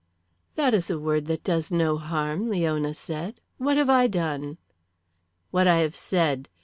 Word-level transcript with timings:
"That 0.55 0.73
is 0.73 0.89
a 0.89 0.97
word 0.97 1.27
that 1.27 1.43
does 1.43 1.69
no 1.71 1.99
harm," 1.99 2.49
Leona 2.49 2.95
said. 2.95 3.39
"What 3.59 3.77
have 3.77 3.87
I 3.87 4.07
done?" 4.07 4.57
"What 5.51 5.67
I 5.67 5.77
have 5.81 5.95
said. 5.95 6.49